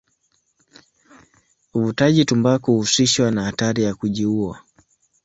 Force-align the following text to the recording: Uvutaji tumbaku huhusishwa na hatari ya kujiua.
Uvutaji 1.73 2.25
tumbaku 2.25 2.71
huhusishwa 2.71 3.31
na 3.31 3.43
hatari 3.43 3.83
ya 3.83 3.95
kujiua. 3.95 4.61